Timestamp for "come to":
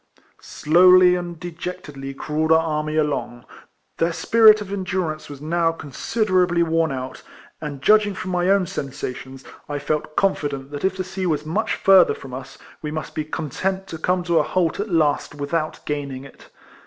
13.99-14.39